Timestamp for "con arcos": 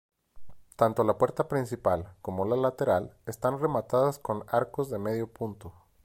4.17-4.89